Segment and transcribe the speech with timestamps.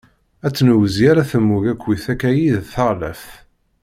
[0.45, 3.31] Ad tt-nezwi alma temmug akkit akkayi d taxlaft.